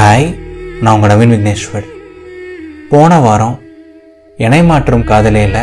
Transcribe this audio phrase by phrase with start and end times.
[0.00, 0.38] Hi
[0.80, 1.86] நான் உங்கள் நவீன் விக்னேஸ்வர்.
[2.90, 3.60] போன வாரம்
[4.36, 5.58] இணை மாற்றும் காதலியில்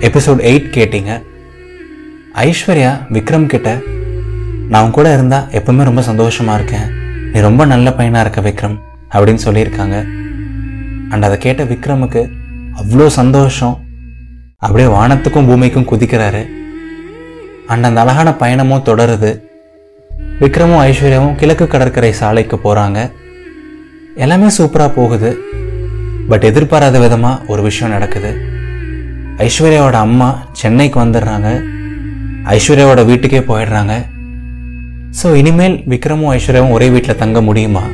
[0.00, 1.22] எபிசோட் எயிட் கேட்டிங்க.
[2.34, 3.78] ஐஸ்வர்யா விக்ரம் கிட்ட
[4.68, 6.92] நான் கூட இருந்தால் எப்பவுமே ரொம்ப சந்தோஷமாக இருக்கேன்.
[7.32, 8.76] நீ ரொம்ப நல்ல பையனாக இருக்க விக்ரம்
[9.10, 9.96] அப்படின்னு சொல்லியிருக்காங்க.
[11.08, 12.30] அண்ட் அதை கேட்ட விக்ரமுக்கு
[12.82, 13.80] அவ்வளோ சந்தோஷம்.
[14.58, 16.48] அப்படியே வானத்துக்கும் பூமிக்கும் குதிக்கிறாரு.
[17.66, 19.40] அண்ட் அந்த அழகான பயணமும் தொடருது.
[20.40, 23.10] விக்ரமும் ஐஸ்வர்யாவும் கிழக்கு கடற்கரை சாலைக்கு போகிறாங்க
[24.16, 25.30] எல்லாமே சூப்பராக போகுது.
[26.28, 28.32] பட் எதிர்பாராத விதமாக ஒரு விஷயம் நடக்குது.
[29.36, 31.48] ஐஸ்வர்யாவோட அம்மா சென்னைக்கு வந்துடுறாங்க.
[32.56, 33.94] ஐஸ்வர்யாவோட வீட்டுக்கே போயிடுறாங்க.
[35.22, 37.84] ஸோ இனிமேல் விக்ரமும் ஐஸ்வர்யாவும் ஒரே வீட்டில் தங்க முடியுமா?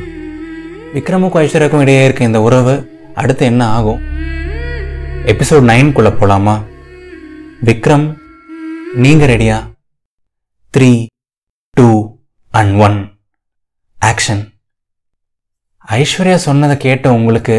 [0.95, 2.75] விக்ரமுக்கும் ஐஸ்வர்யாவுக்கும் இடையே இருக்க இந்த உறவு
[3.15, 4.01] அடுத்து என்ன ஆகும்?
[5.33, 6.65] எபிசோட் நைன்குள்ளே போகலாமா
[7.69, 8.17] விக்ரம்
[8.95, 9.57] நீங்கள் ரெடியா
[10.75, 11.07] three
[11.77, 12.19] two
[12.51, 12.99] and one
[13.99, 14.58] action
[15.97, 17.55] Aishwarya சொன்னதை கேட்ட உங்களுக்கு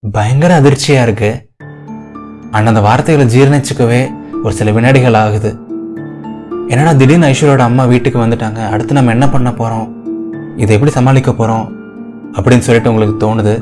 [0.00, 1.30] பயங்கர அதிர்ச்சியா இருக்கு.
[2.50, 4.00] அண்ட் அந்த வார்த்தைகளை ஜீர்ணிச்சுக்கவே
[4.42, 5.50] ஒரு சில வினாடிகள் ஆகுது.
[6.68, 9.88] என்னடா திடீர்னு ஐஸ்வர்யோட அம்மா வீட்டுக்கு வந்துட்டாங்க அடுத்து நம்ம என்ன பண்ண போகிறோம்
[10.56, 11.66] இதை எப்படி சமாளிக்க போகிறோம்
[12.32, 13.54] அப்படின்னு சொல்லிட்டு உங்களுக்கு தோணுது.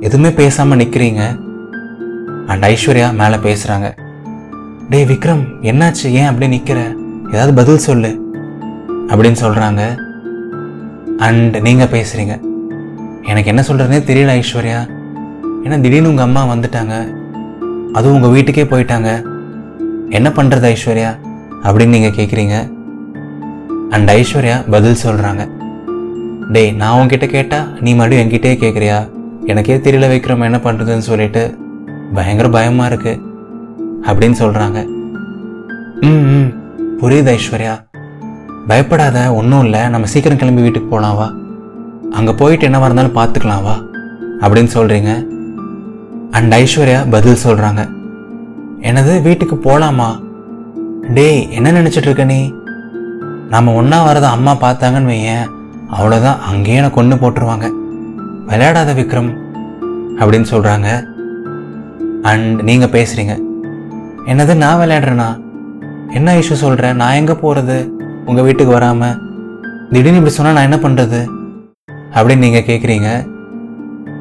[0.00, 1.22] எதுவுமே பேசாமல் நிற்கிறீங்க
[2.46, 3.90] அண்ட் ஐஸ்வர்யா மேலே பேசுகிறாங்க
[4.90, 6.10] டேய் விக்ரம் என்னாச்சு?
[6.18, 6.80] ஏன் அப்படி நிற்கிற
[7.32, 8.12] ஏதாவது பதில் சொல்லு.
[9.08, 9.82] அப்படின்னு சொல்கிறாங்க
[11.18, 12.54] அண்ட் நீங்கள் பேசுகிறீங்க
[13.26, 14.80] எனக்கு என்ன சொல்கிறதுனே தெரியல ஐஸ்வர்யா.
[15.64, 16.94] ஏன்னா திடீர்னு உங்கள் அம்மா வந்துட்டாங்க.
[17.92, 19.10] அதுவும் உங்கள் வீட்டுக்கே போயிட்டாங்க.
[20.10, 21.10] என்ன பண்ணுறது ஐஸ்வர்யா?
[21.62, 22.56] அப்படின்னு நீங்கள் கேட்குறீங்க
[23.90, 25.42] அண்ட் ஐஸ்வர்யா பதில் சொல்கிறாங்க
[26.52, 28.98] டேய் நான் உங்ககிட்ட கேட்டால் நீ மறுபடியும் என்கிட்டே கேட்குறியா
[29.46, 31.58] எனக்கே தெரியல வைக்கிறோம் என்ன பண்ணுறதுன்னு சொல்லிட்டு.
[32.14, 33.22] பயங்கர பயமாக இருக்குது
[34.02, 34.78] அப்படின்னு சொல்கிறாங்க
[36.00, 36.48] ம் ம்.
[37.00, 37.74] புரியுது ஐஸ்வர்யா.
[38.66, 39.88] பயப்படாத ஒன்றும் இல்லை.
[39.88, 41.26] நம்ம சீக்கிரம் கிளம்பி வீட்டுக்கு போகலாம் வா.
[42.16, 43.76] அங்கே போயிட்டு என்னவா இருந்தாலும் பார்த்துக்கலாம் வா.
[44.42, 45.10] அப்படின்னு சொல்கிறீங்க
[46.30, 47.82] அண்ட் ஐஸ்வர்யா பதில் சொல்கிறாங்க
[48.80, 50.08] என்னது வீட்டுக்கு போகலாமா
[51.14, 52.40] டேய் என்ன நினச்சிட்டு இருக்க நீ?
[53.48, 55.46] நம்ம ஒன்றா வரதை அம்மா பார்த்தாங்கன்னு வையேன்.
[55.90, 57.66] அவ்வளோதான் அங்கேயே என்னை கொண்டு போட்டுருவாங்க.
[58.46, 59.30] விளையாடாத விக்ரம்
[60.20, 60.88] அப்படின்னு சொல்கிறாங்க
[62.22, 63.34] அண்ட் நீங்கள் பேசுகிறீங்க
[64.26, 65.28] என்னது நான் விளையாடுறேண்ணா
[66.12, 67.76] என்ன இஷ்யூ சொல்கிறேன் நான் எங்கே போகிறது
[68.26, 69.16] உங்கள் வீட்டுக்கு வராமல்
[69.92, 71.20] திடீர்னு இப்படி சொன்னால் நான் என்ன பண்ணுறது
[72.14, 73.08] அப்படின்னு நீங்கள் கேட்குறீங்க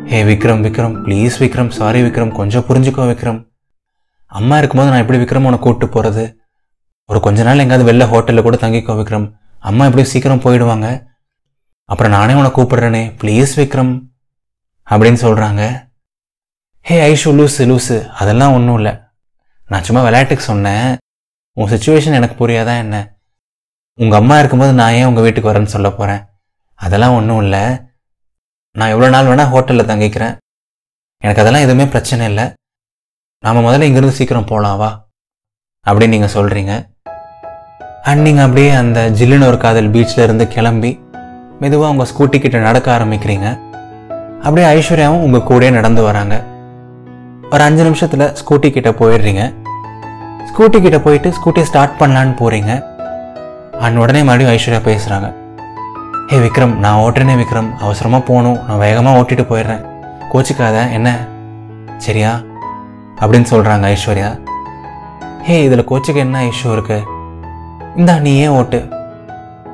[0.10, 3.40] hey Vikram Vikram please Vikram sorry Vikram கொஞ்சம் புரிஞ்சுக்கோ விக்ரம்.
[4.32, 6.24] அம்மா இருக்கும்போது நான் எப்படி விக்ரம் உன்னை கூப்பிட்டு போகிறது
[7.10, 9.28] ஒரு கொஞ்ச நாள் எங்கேயாவது வெளில ஹோட்டலில் கூட தங்கிக்கோ விக்ரம்.
[9.70, 10.88] அம்மா எப்படியும் சீக்கிரம் போயிடுவாங்க.
[11.90, 13.94] அப்புறம் நானே உன்னை கூப்பிடுறேனே ப்ளீஸ் விக்ரம்
[14.88, 15.64] அப்படின்னு சொல்கிறாங்க
[16.86, 18.94] ஹே ஐஷு லூஸு லூசு அதெல்லாம் ஒன்றும் இல்லை.
[19.70, 20.88] நான் சும்மா விளையாட்டுக்கு சொன்னேன்.
[21.58, 22.96] உன் சுச்சுவேஷன் எனக்கு புரியாதா என்ன?
[24.00, 26.22] உங்கள் அம்மா இருக்கும்போது நான் ஏன் உங்கள் வீட்டுக்கு வரேன்னு சொல்ல போகிறேன்
[26.80, 27.64] அதெல்லாம் ஒன்றும் இல்லை.
[28.76, 30.36] நான் எவ்வளோ நாள் வேணால் ஹோட்டலில் தங்கிக்கிறேன்.
[31.24, 32.46] எனக்கு அதெல்லாம் எதுவுமே பிரச்சனை இல்லை.
[33.44, 34.90] நாம் முதல்ல இங்கேருந்து சீக்கிரம் போகலாம் வா.
[35.86, 36.74] அப்படின்னு நீங்கள் சொல்கிறீங்க
[38.10, 40.92] அண்ட் நீங்கள் அப்படியே அந்த ஜில்லுன்னு ஒரு காதல் பீச்சில் இருந்து கிளம்பி
[41.62, 43.48] மெதுவாக உங்கள் ஸ்கூட்டி கிட்ட நடக்க ஆரம்பிக்கிறீங்க.
[44.46, 46.36] அப்படியே ஐஸ்வர்யாவும் உங்கள் கூடயே நடந்து வராங்க.
[47.54, 49.44] ஒரு அஞ்சு நிமிஷத்தில் ஸ்கூட்டி கிட்ட போயிடுறீங்க.
[50.50, 52.72] ஸ்கூட்டி கிட்ட போயிட்டு ஸ்கூட்டியை ஸ்டார்ட் பண்ணலான்னு போகிறீங்க
[53.86, 55.30] அண்ட் உடனே மறுபடியும் ஐஸ்வர்யா பேசுகிறாங்க
[56.30, 57.76] ஹே விக்ரம் நான் ஓட்டுறேனே விக்ரம்.
[57.78, 58.60] அவசரமாக போகணும்.
[58.68, 59.82] நான் வேகமாக ஓட்டிட்டு போயிடுறேன்.
[60.32, 61.28] கோச்சிக்காத என்ன?
[61.98, 62.42] சரியா.
[63.20, 64.40] அப்படின்னு சொல்கிறாங்க ஐஸ்வர்யா.
[65.44, 67.04] ஹே இதில் கோச்சிக்க என்ன இஷ்யூ இருக்கு?
[67.96, 68.90] இந்தா நீ ஏன் ஓட்டு?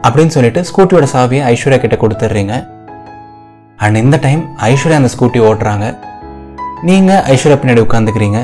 [0.01, 2.67] அப்படின்னு சொல்லிட்டு ஸ்கூட்டியோட சாவியை ஐஸ்வர்யா கிட்ட கொடுத்துட்றீங்க.
[3.77, 5.97] அண்ட் இந்த டைம் ஐஸ்வர்யா அந்த ஸ்கூட்டி ஓட்டுறாங்க.
[6.81, 8.43] நீங்கள் ஐஸ்வர்யா பின்னாடி உட்காந்துக்கிறீங்க.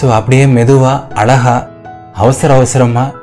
[0.00, 1.66] ஸோ அப்படியே மெதுவாக அழகா
[2.12, 3.14] அவசர அவசரமாக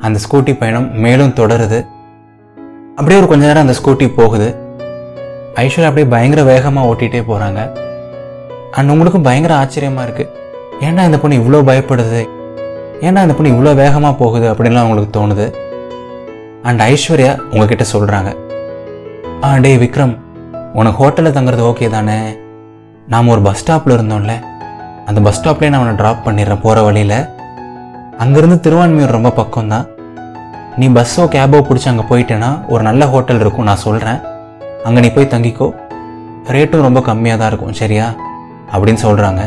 [0.00, 1.92] அந்த ஸ்கூட்டி பயணம் மேலும் தொடருது.
[2.98, 4.48] அப்படியே ஒரு கொஞ்ச நேரம் அந்த ஸ்கூட்டி போகுது.
[5.62, 7.60] ஐஸ்வர்யா அப்படியே பயங்கர வேகமாக ஓட்டிகிட்டே போகிறாங்க
[8.76, 10.30] அண்ட் உங்களுக்கும் பயங்கர ஆச்சரியமாக இருக்குது
[10.86, 12.20] ஏன்டா இந்த பொண்ணு இவ்வளோ பயப்படுது?
[13.06, 15.46] ஏன்டா இந்த பொண்ணு இவ்வளோ வேகமாக போகுது அப்படின்லாம் உங்களுக்கு தோணுது?
[16.68, 18.30] அண்ட் ஐஸ்வர்யா உங்ககிட்ட சொல்கிறாங்க
[19.46, 20.14] ஆ டே விக்ரம்
[20.80, 22.18] உனக்கு ஹோட்டலில் தங்குறது ஓகே தானே?
[23.12, 24.34] நாம் ஒரு பஸ் ஸ்டாப்பில் இருந்தோம்ல.
[25.08, 27.18] அந்த பஸ் ஸ்டாப்லேயே நான் உன்னை ட்ராப் பண்ணிடுறேன் போகிற வழியில்.
[28.22, 29.86] அங்கேருந்து திருவான்மையூர் ரொம்ப பக்கம் தான்
[30.80, 34.18] நீ பஸ்ஸோ கேபோ பிடிச்சி அங்கே போயிட்டேன்னா ஒரு நல்ல ஹோட்டல் இருக்கும் நான் சொல்கிறேன்
[34.86, 35.66] அங்கே நீ போய் தங்கிக்கோ.
[36.54, 38.06] ரேட்டும் ரொம்ப கம்மியாக தான் இருக்கும் சரியா?
[38.72, 39.42] அப்படின்னு சொல்கிறாங்க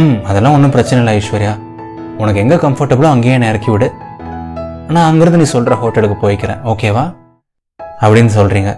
[0.00, 1.52] ம் அதெல்லாம் ஒன்றும் பிரச்சனை இல்லை ஐஸ்வர்யா.
[2.22, 3.88] உனக்கு எங்கே கம்ஃபர்டபுளோ அங்கேயே என்னை இறக்கி விடு.
[4.94, 7.04] நான் அங்கேருந்து நீ சொல்கிற ஹோட்டலுக்கு போய்க்கிறேன் ஓகேவா?
[8.04, 8.70] அப்படின்னு சொல்கிறீங்க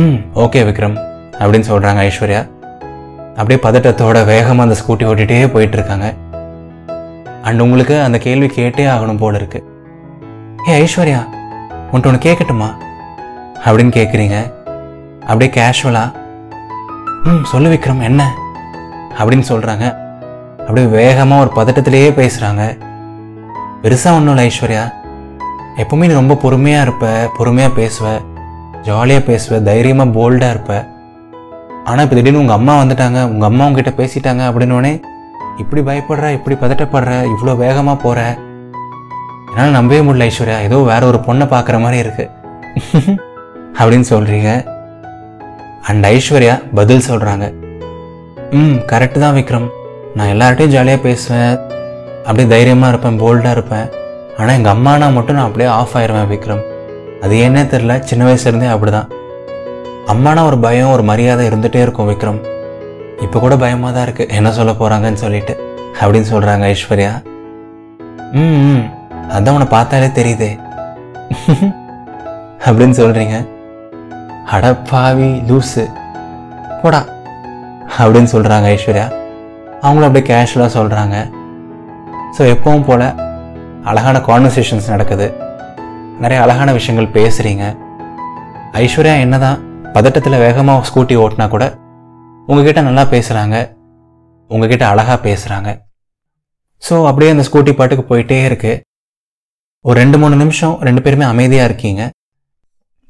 [0.00, 0.96] ம் ஓகே விக்ரம்
[1.40, 2.42] அப்படின்னு சொல்கிறாங்க ஐஸ்வர்யா.
[3.38, 6.08] அப்படியே பதட்டத்தோட வேகமாக அந்த ஸ்கூட்டி ஓட்டிகிட்டே போயிட்டுருக்காங்க
[7.48, 9.60] அண்ட் உங்களுக்கு அந்த கேள்வி கேட்டே ஆகணும் போல இருக்கு.
[10.68, 11.20] ஏ ஐஸ்வர்யா
[11.92, 12.68] உன்ட்டு ஒன்று கேட்கட்டுமா
[13.64, 14.36] அப்படின்னு கேட்குறீங்க
[15.26, 16.22] அப்படியே கேஷுவலாக
[17.24, 18.22] ம் சொல்லு விக்ரம் என்ன?
[19.18, 19.84] அப்படின்னு சொல்கிறாங்க
[20.58, 22.62] அப்படியே வேகமாக ஒரு பதட்டத்திலேயே பேசுகிறாங்க
[23.82, 24.84] பெருசாக ஒன்றும் இல்லை ஐஸ்வர்யா.
[25.76, 27.06] எப்பவுமே நீ ரொம்ப பொறுமையாக இருப்ப
[27.36, 28.06] பொறுமையாக பேசுவ
[28.82, 30.72] ஜாலியாக பேசுவ தைரியமாக போல்டாக இருப்ப.
[31.84, 34.92] ஆனால் இப்போ திடீர்னு உங்கள் அம்மா வந்துட்டாங்க உங்கள் அம்மா உங்ககிட்ட பேசிட்டாங்க அப்படின்னோடனே
[35.56, 38.20] இப்படி பயப்படுற இப்படி பதட்டப்படுற இவ்வளோ வேகமாக போகிற
[39.54, 40.60] என்னால் நம்பவே முடியல ஐஸ்வர்யா.
[40.60, 42.30] ஏதோ வேற ஒரு பொண்ணை பார்க்குற மாதிரி இருக்கு.
[43.78, 44.50] அப்படின்னு சொல்கிறீங்க
[45.82, 47.52] அண்ட் ஐஸ்வர்யா பதில் சொல்கிறாங்க
[48.52, 49.68] ம் கரெக்டு தான் விக்ரம்.
[50.14, 51.54] நான் எல்லார்ட்டையும் ஜாலியாக பேசுவேன்.
[52.24, 53.86] அப்படியே தைரியமாக இருப்பேன் போல்டாக இருப்பேன்.
[54.38, 56.62] ஆனால் எங்கள் அம்மானா மட்டும் நான் அப்படியே ஆஃப் ஆயிடுவேன் விக்ரம்.
[57.22, 59.10] அது ஏன்னே தெரில சின்ன வயசுலேருந்தே அப்படி தான்
[60.06, 62.40] அம்மானா ஒரு பயம் ஒரு மரியாதை இருந்துகிட்டே இருக்கும் விக்ரம்.
[63.20, 65.56] இப்போ கூட பயமாக தான் இருக்குது என்ன சொல்ல போகிறாங்கன்னு சொல்லிட்டு.
[66.00, 67.12] அப்படின்னு சொல்கிறாங்க ஐஸ்வர்யா.
[68.32, 68.84] ம் ம்.
[69.36, 70.50] அதான் உன்னை பார்த்தாலே தெரியுதே.
[72.66, 73.36] அப்படின்னு சொல்கிறீங்க
[74.56, 75.84] அடப்பாவி லூஸு
[76.82, 77.00] போடா.
[78.00, 79.06] அப்படின்னு சொல்கிறாங்க ஐஸ்வர்யா.
[79.84, 81.16] அவங்களும் அப்படியே கேஷுவலாக சொல்கிறாங்க
[82.36, 83.06] ஸோ எப்பவும் போல்
[83.90, 85.26] அழகான கான்வர்சேஷன்ஸ் நடக்குது.
[86.22, 87.64] நிறைய அழகான விஷயங்கள் பேசுகிறீங்க
[88.82, 89.60] ஐஸ்வர்யா என்னதான்
[89.96, 91.64] பதட்டத்தில் வேகமாக ஸ்கூட்டி ஓட்டினா கூட
[92.48, 93.56] உங்ககிட்ட நல்லா பேசுகிறாங்க
[94.50, 95.70] உங்ககிட்ட அழகாக பேசுகிறாங்க
[96.82, 98.72] ஸோ அப்படியே அந்த ஸ்கூட்டி பாட்டுக்கு போயிட்டே இருக்கு.
[99.86, 102.10] ஒரு ரெண்டு மூணு நிமிஷம் ரெண்டு பேருமே அமைதியாக இருக்கீங்க.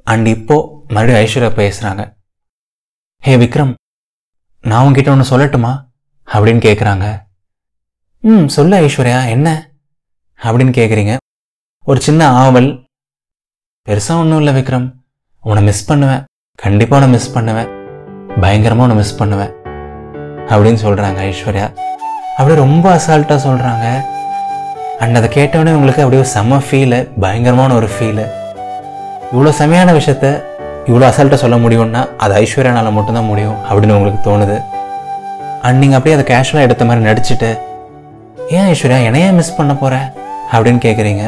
[0.05, 2.03] அண்ட் இப்போ மறுபடியும் ஐஸ்வர்யா பேசுகிறாங்க
[3.19, 3.75] ஹே விக்ரம்
[4.61, 5.73] நான் உங்ககிட்ட ஒன்று சொல்லட்டுமா?
[6.33, 7.07] அப்படின்னு கேட்குறாங்க
[8.21, 9.71] ம் சொல்லு ஐஸ்வர்யா என்ன?
[10.43, 11.17] அப்படின்னு கேட்குறீங்க
[11.85, 12.69] ஒரு சின்ன ஆவல்.
[13.89, 14.87] பெருசாக ஒன்றும் இல்லை விக்ரம்.
[15.41, 16.25] உன்னை மிஸ் பண்ணுவேன்.
[16.55, 17.71] கண்டிப்பாக உன்னை மிஸ் பண்ணுவேன்.
[18.41, 19.53] பயங்கரமாக உன்னை மிஸ் பண்ணுவேன்.
[20.51, 21.67] அப்படின்னு சொல்கிறாங்க ஐஸ்வர்யா.
[22.37, 24.13] அப்படியே ரொம்ப அசால்ட்டாக சொல்கிறாங்க
[25.03, 28.25] அண்ட் அதை கேட்டவொடனே உங்களுக்கு அப்படியே செம ஃபீலு பயங்கரமான ஒரு ஃபீலு
[29.33, 30.27] இவ்வளோ செமையான விஷயத்த
[30.89, 34.57] இவ்வளோ அசால்ட்டாக சொல்ல முடியும்னா அது ஐஸ்வர்யானால் மட்டும்தான் முடியும் அப்படின்னு உங்களுக்கு தோணுது.
[35.67, 37.51] அண்ட் நீங்கள் அப்படியே அதை கேஷுவலாக எடுத்த மாதிரி நடிச்சுட்டு
[38.57, 39.97] ஏன் ஐஸ்வர்யா என்னையே மிஸ் பண்ண போகிற
[40.53, 41.25] அப்படின்னு கேட்குறீங்க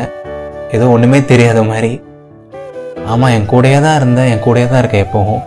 [0.77, 1.93] ஏதோ ஒன்றுமே தெரியாத மாதிரி.
[3.13, 5.43] ஆமாம் என் கூடையே தான் இருந்தேன் என் கூடையே தான் இருக்கேன் எப்போவும்.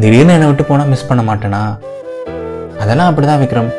[0.00, 1.62] திடீர்னு என்னை விட்டு போனால் மிஸ் பண்ண மாட்டேனா?
[2.82, 3.70] அதெல்லாம் அப்படி தான் விக்ரம்.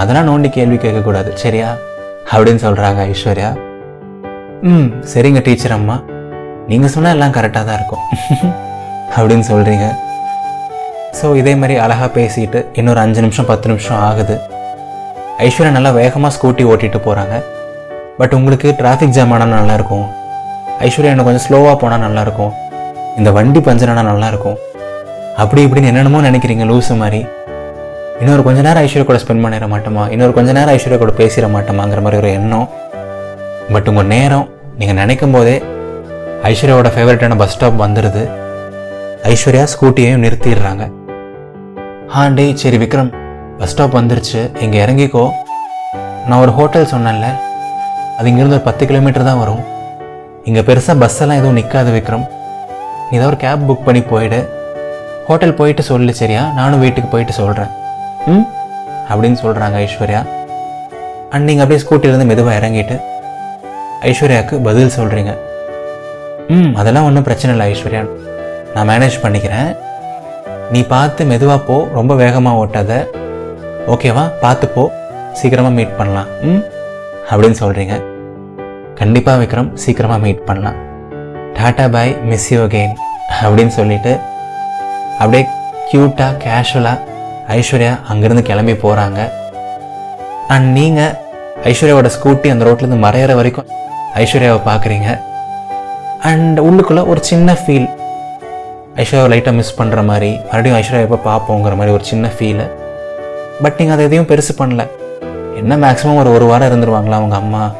[0.00, 1.68] அதெல்லாம் நோண்டி கேள்வி கேட்கக்கூடாது சரியா?
[2.32, 3.50] அப்படின்னு சொல்கிறாங்க ஐஸ்வர்யா.
[4.62, 4.88] ம்.
[5.12, 5.96] சரிங்க டீச்சர் அம்மா.
[6.68, 8.04] நீங்கள் சொன்னால் எல்லாம் கரெக்டாக தான் இருக்கும்.
[9.16, 9.86] அப்படின்னு சொல்கிறீங்க
[11.20, 14.34] ஸோ இதே மாதிரி அழகாக பேசிட்டு இன்னொரு அஞ்சு நிமிஷம் பத்து நிமிஷம் ஆகுது.
[15.38, 17.34] ஐஸ்வர்யா நல்லா வேகமாக ஸ்கூட்டி ஓட்டிட்டு போகிறாங்க
[18.18, 20.06] பட் உங்களுக்கு டிராஃபிக் ஜாம் ஆனால் நல்லாயிருக்கும்
[20.80, 22.52] ஐஸ்வர்யா இன்னும் கொஞ்சம் ஸ்லோவாக போனால் நல்லாயிருக்கும்
[23.16, 24.58] இந்த வண்டி பஞ்சர் நல்லாயிருக்கும்
[25.36, 27.26] அப்படி இப்படின்னு என்னென்னமோ நினைக்கிறீங்க லூஸு மாதிரி.
[28.20, 30.10] இன்னொரு கொஞ்ச நேரம் ஐஸ்வர்யா கூட ஸ்பெண்ட் பண்ணிட மாட்டோமா?
[30.10, 32.68] இன்னொரு கொஞ்ச நேரம் ஐஸ்வர்யா கூட பேசிட மாட்டோமாங்கிற மாதிரி ஒரு எண்ணம்.
[33.72, 34.48] பட் உங்கள் நேரம்
[34.78, 35.62] நீங்கள் நினைக்கும் போதே
[36.42, 38.22] ஐஸ்வர்யாவோட ஃபேவரட்டான பஸ் ஸ்டாப் வந்துடுது
[39.32, 40.84] ஐஸ்வர்யா ஸ்கூட்டியையும் நிறுத்திடுறாங்க.
[42.16, 42.24] ஆ
[42.62, 43.12] சரி விக்ரம்
[43.58, 44.40] பஸ் ஸ்டாப் வந்துருச்சு.
[44.64, 45.30] இங்கே இறங்கிக்கோ.
[46.28, 47.28] நான் ஒரு ஹோட்டல் சொன்னேன்ல.
[48.18, 49.64] அது இங்கேருந்து ஒரு பத்து கிலோமீட்டர் தான் வரும்.
[50.44, 52.26] இங்கே பெருசாக பஸ் எல்லாம் எதுவும் நிற்காது விக்ரம்.
[53.08, 54.38] நீ ஏதாவது ஒரு கேப் புக் பண்ணி போயிடு.
[55.26, 56.44] ஹோட்டல் போயிட்டு சொல்லு சரியா?
[56.60, 57.72] நானும் வீட்டுக்கு போயிட்டு சொல்கிறேன்
[58.26, 58.44] ம்?
[59.08, 60.26] அப்படின்னு சொல்கிறாங்க ஐஸ்வர்யா.
[61.30, 63.00] அண்ட் நீங்கள் அப்படியே ஸ்கூட்டிலேருந்து மெதுவாக இறங்கிட்டு
[64.02, 65.38] ஐஸ்வர்யாவுக்கு பதில் சொல்கிறீங்க
[66.48, 66.74] ம்.
[66.74, 68.08] அதெல்லாம் ஒன்றும் பிரச்சனை இல்லை ஐஸ்வர்யா.
[68.74, 69.76] நான் மேனேஜ் பண்ணிக்கிறேன்.
[70.70, 73.06] நீ பார்த்து மெதுவாக போ ரொம்ப வேகமாக ஓட்டாத.
[73.86, 74.92] ஓகேவா பார்த்து போ.
[75.32, 76.26] சீக்கிரமாக மீட் பண்ணலாம்.
[76.42, 76.62] ம்.
[77.30, 78.02] அப்படின்னு சொல்கிறீங்க
[78.94, 80.76] கண்டிப்பாக விக்ரம் சீக்கிரமாக மீட் பண்ணலாம்.
[81.54, 82.94] Tata bye miss you again
[83.42, 84.18] அப்படின்னு சொல்லிட்டு
[85.18, 85.46] அப்படியே
[85.92, 86.98] க்யூட்டாக கேஷுவலாக
[87.48, 89.30] ஐஸ்வர்யா அங்கேருந்து கிளம்பி போகிறாங்க
[90.48, 91.12] அண்ட் நீங்கள்
[91.64, 93.66] ஐஸ்வர்யாவோட ஸ்கூட்டி அந்த ரோட்லேருந்து மறையிற வரைக்கும்
[94.14, 95.20] ஐஸ்வர்யாவை பார்க்குறீங்க.
[96.22, 97.88] அண்ட் உள்ளுக்குள்ளே ஒரு சின்ன ஃபீல்
[98.96, 102.70] ஐஸ்வர்யாவை லைட்டாக மிஸ் பண்ணுற மாதிரி மறுபடியும் ஐஸ்வர்யா எப்போ பார்ப்போங்கிற மாதிரி ஒரு சின்ன ஃபீலு
[103.62, 104.88] பட் நீங்கள் அதை எதையும் பெருசு பண்ணல.
[105.56, 107.70] என்ன மேக்ஸிமம் ஒரு ஒரு வாரம் இருந்துருவாங்களா அவங்க அம்மா?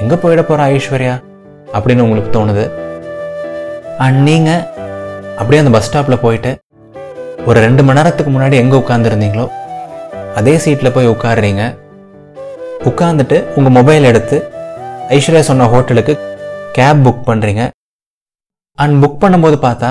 [0.00, 1.22] எங்கே போயிட போகிறா ஐஸ்வர்யா?
[1.72, 2.70] அப்படின்னு உங்களுக்கு தோணுது.
[3.98, 4.62] அண்ட் நீங்கள்
[5.38, 6.58] அப்படியே அந்த பஸ் ஸ்டாப்பில் போயிட்டு
[7.48, 9.46] ஒரு ரெண்டு மணி நேரத்துக்கு முன்னாடி எங்கே உட்காந்துருந்தீங்களோ
[10.34, 11.62] அதே சீட்டில் போய் உட்காடுறீங்க
[12.90, 14.36] உட்காந்துட்டு உங்கள் மொபைல் எடுத்து
[15.16, 16.14] ஐஸ்வர்யா சொன்ன ஹோட்டலுக்கு
[16.72, 17.62] கேப் புக் பண்ணுறீங்க
[18.78, 19.90] அண்ட் புக் பண்ணும்போது பார்த்தா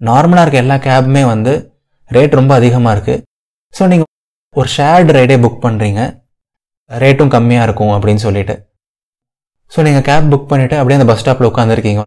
[0.00, 1.52] நார்மலாக இருக்க எல்லா கேபுமே வந்து
[2.10, 3.22] ரேட் ரொம்ப அதிகமாக இருக்குது
[3.74, 4.10] ஸோ நீங்கள்
[4.56, 6.00] ஒரு ஷேர்டு ரைடே புக் பண்ணுறீங்க
[6.90, 8.54] ரேட்டும் கம்மியாக இருக்கும் அப்படின்னு சொல்லிட்டு.
[9.72, 12.02] ஸோ நீங்கள் கேப் புக் பண்ணிவிட்டு அப்படியே அந்த பஸ் ஸ்டாப்பில் உட்காந்துருக்கீங்க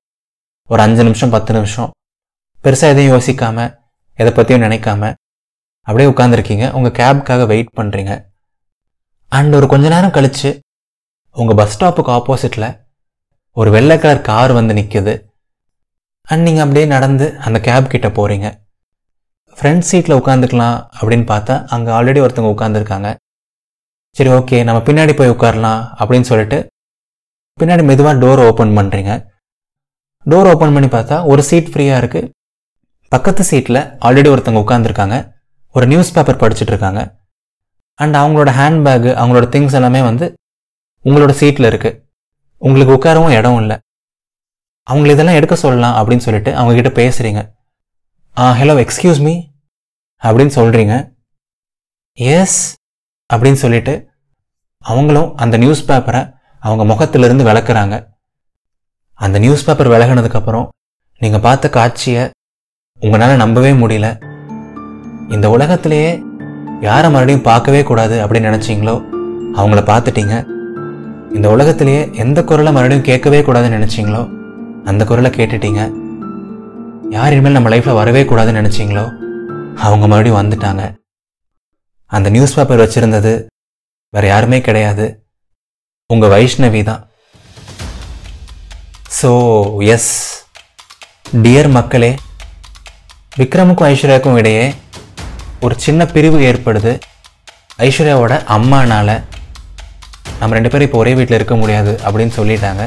[0.70, 1.90] ஒரு அஞ்சு நிமிஷம் பத்து நிமிஷம்.
[2.64, 3.72] பெருசாக எதையும் யோசிக்காமல்
[4.20, 5.12] எதை பற்றியும் நினைக்காம
[5.88, 8.14] அப்படியே உட்காந்துருக்கீங்க உங்கள் கேப்க்காக வெயிட் பண்ணுறீங்க
[9.32, 10.50] அண்ட் ஒரு கொஞ்ச நேரம் கழித்து
[11.36, 12.70] உங்கள் பஸ் ஸ்டாப்புக்கு ஆப்போசிட்டில்
[13.58, 15.14] ஒரு வெள்ளை கலர் கார் வந்து நிற்குது
[16.28, 18.48] அண்ட் நீங்கள் அப்படியே நடந்து அந்த கேப் கிட்ட போகிறீங்க
[19.58, 23.10] ஃப்ரண்ட் சீட்டில் உட்காந்துக்கலாம் அப்படின்னு பார்த்தா அங்கே ஆல்ரெடி ஒருத்தவங்க உட்காந்துருக்காங்க
[24.16, 26.58] சரி ஓகே நம்ம பின்னாடி போய் உட்காரலாம் அப்படின்னு சொல்லிட்டு
[27.58, 29.14] பின்னாடி மெதுவாக டோர் ஓப்பன் பண்ணுறீங்க
[30.26, 32.28] டோர் ஓப்பன் பண்ணி பார்த்தா ஒரு சீட் ஃப்ரீயாக இருக்குது
[33.10, 35.36] பக்கத்து சீட்டில் ஆல்ரெடி ஒருத்தவங்க உட்காந்துருக்காங்க
[35.72, 37.02] ஒரு நியூஸ் பேப்பர் படிச்சுட்டு இருக்காங்க
[37.94, 40.36] அண்ட் அவங்களோட ஹேண்ட்பேக்கு அவங்களோட திங்ஸ் எல்லாமே வந்து
[41.06, 42.06] உங்களோட சீட்டில் இருக்குது
[42.58, 43.78] உங்களுக்கு உட்காரவும் இடம் இல்லை.
[44.92, 47.56] அவங்கள இதெல்லாம் எடுக்க சொல்லலாம் அப்படின்னு சொல்லிட்டு அவங்க கிட்ட பேசுகிறீங்க
[48.38, 49.34] ஆ ஹலோ எக்ஸ்கியூஸ் மீ
[50.24, 51.14] அப்படின்னு சொல்கிறீங்க
[52.14, 52.76] எஸ்
[53.34, 54.10] அப்படின்னு சொல்லிட்டு
[54.80, 57.96] அவங்களும் அந்த நியூஸ் பேப்பரை அவங்க முகத்திலிருந்து விளக்குறாங்க.
[59.14, 60.68] அந்த நியூஸ் பேப்பர் விலகினதுக்கப்புறம்
[61.22, 62.32] நீங்கள் பார்த்த காட்சியை
[63.06, 64.08] உங்களால் நம்பவே முடியல.
[65.36, 66.24] இந்த உலகத்திலேயே
[66.82, 68.96] யாரை மறுபடியும் பார்க்கவே கூடாது அப்படின்னு நினச்சிங்களோ?
[69.58, 70.36] அவங்கள பார்த்துட்டீங்க.
[71.36, 74.22] இந்த உலகத்திலேயே எந்த குரலை மறுபடியும் கேட்கவே கூடாதுன்னு நினச்சிங்களோ?
[74.84, 75.82] அந்த குரலை கேட்டுட்டீங்க.
[77.10, 79.06] யார் இனிமேல் நம்ம லைஃப்பில் வரவே கூடாதுன்னு நினச்சிங்களோ?
[79.86, 80.84] அவங்க மறுபடியும் வந்துட்டாங்க.
[82.06, 83.34] அந்த நியூஸ் பேப்பர் வச்சுருந்தது
[84.10, 85.06] வேறு யாருமே கிடையாது.
[86.06, 87.04] உங்கள் வைஷ்ணவி தான்.
[89.22, 89.32] ஸோ
[89.96, 90.14] எஸ்
[91.44, 92.16] டியர் மக்களே
[93.40, 94.64] விக்ரமுக்கும் ஐஸ்வர்யாவுக்கும் இடையே
[95.66, 96.92] ஒரு சின்ன பிரிவு ஏற்படுது.
[97.88, 99.14] ஐஸ்வர்யாவோட அம்மானால்
[100.40, 102.84] நம்ம ரெண்டு பேரும் இப்போ ஒரே வீட்டில் இருக்க முடியாது அப்படின்னு சொல்லிட்டாங்க.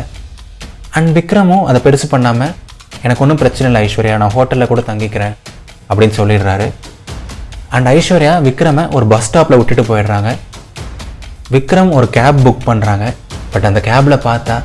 [0.96, 2.52] அண்ட் விக்ரமும் அதை பெருசு பண்ணாமல்
[3.04, 5.36] எனக்கு ஒன்றும் பிரச்சனை இல்லை ஐஸ்வர்யா நான் ஹோட்டலில் கூட தங்கிக்கிறேன்
[5.88, 6.66] அப்படின்னு சொல்லிடுறாரு.
[7.76, 10.30] அண்ட் ஐஸ்வர்யா விக்ரமை ஒரு பஸ் ஸ்டாப்பில் விட்டுட்டு போயிடுறாங்க.
[11.54, 13.06] விக்ரம் ஒரு கேப் புக் பண்ணுறாங்க
[13.52, 14.58] பட் அந்த கேபில் பார்த்தா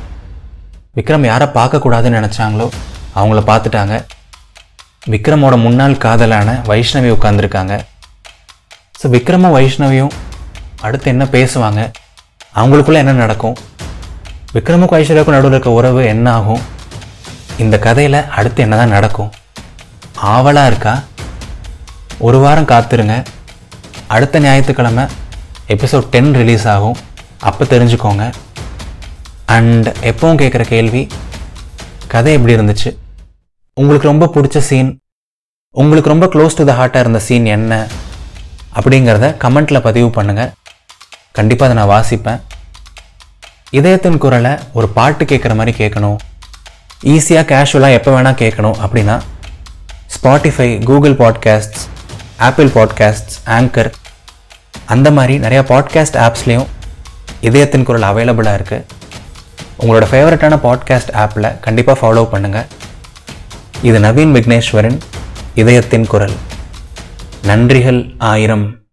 [0.98, 2.68] விக்ரம் யாரை பார்க்கக்கூடாதுன்னு நினச்சாங்களோ
[3.20, 3.96] அவங்கள பார்த்துட்டாங்க.
[5.14, 7.74] விக்ரமோட முன்னாள் காதலான வைஷ்ணவி உட்காந்துருக்காங்க
[9.00, 10.14] ஸோ விக்ரமும் வைஷ்ணவியும்
[10.86, 11.82] அடுத்து என்ன பேசுவாங்க?
[12.60, 13.56] அவங்களுக்குள்ள என்ன நடக்கும்?
[14.56, 16.64] விக்ரமுக்கும் ஐஸ்வர்யாவுக்கும் நடுவில் இருக்க உறவு என்ன ஆகும்?
[17.58, 19.32] இந்த கதையில் அடுத்து என்ன தான் நடக்கும்?
[20.34, 21.04] ஆவலாக இருக்கா?
[22.18, 23.26] ஒரு வாரம் காத்துருங்க.
[24.08, 25.06] அடுத்த ஞாயிற்றுக்கிழமை
[25.76, 26.98] எபிசோட் டென் ரிலீஸ் ஆகும்.
[27.50, 28.34] அப்போ தெரிஞ்சுக்கோங்க.
[29.46, 31.08] அண்ட் எப்பவும் கேட்குற கேள்வி
[32.08, 32.92] கதை எப்படி இருந்துச்சு?
[33.80, 35.00] உங்களுக்கு ரொம்ப பிடிச்ச சீன்
[35.72, 37.88] உங்களுக்கு ரொம்ப க்ளோஸ் டு த ஹார்ட்டாக இருந்த சீன் என்ன
[38.76, 40.52] அப்படிங்கிறத கமெண்ட்டில் பதிவு பண்ணுங்கள்
[41.32, 42.42] கண்டிப்பாக அதை நான் வாசிப்பேன்.
[43.70, 46.18] இதயத்தின் குரலை ஒரு பாட்டு கேட்குற மாதிரி கேட்கணும்
[47.04, 49.22] ஈஸியாக கேஷுவலாக எப்போ வேணால் கேட்கணும் அப்படின்னா
[50.16, 51.88] Spotify Google podcasts
[52.38, 53.92] Apple podcasts Anchor
[54.86, 56.68] அந்த மாதிரி நிறையா பாட்காஸ்ட் ஆப்ஸ்லேயும்
[57.42, 58.86] இதயத்தின் குரல் அவைலபிளாக இருக்குது
[59.80, 62.68] உங்களோட ஃபேவரட்டான பாட்காஸ்ட் ஆப்பில் கண்டிப்பாக ஃபாலோ பண்ணுங்கள்
[63.82, 64.98] இது நவீன் விக்னேஸ்வரன்
[65.56, 66.34] இதயத்தின் குரல்.
[67.44, 68.85] நன்றிகள் ஆயிரம்.